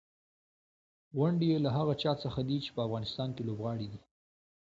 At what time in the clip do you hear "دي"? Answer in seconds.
2.49-2.57, 3.91-3.99